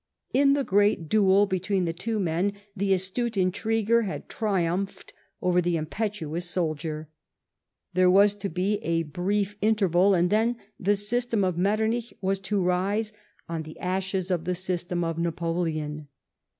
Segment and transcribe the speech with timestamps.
[0.33, 5.77] In the great duel between the two men the astute intriguer had triumphed over the
[5.77, 7.07] impetuous soldier.
[7.93, 12.59] There was to be a brief interval, and then the system of Metternich was to
[12.63, 13.13] rise
[13.47, 16.07] on the ashes of the system of Napoleon.